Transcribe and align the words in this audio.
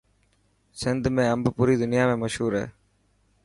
سنڌ 0.79 1.03
۾ 1.15 1.23
امب 1.33 1.45
پوري 1.57 1.75
دنيا 1.81 2.03
۾ 2.13 2.15
مشهور 2.23 2.51
هي. 2.59 2.65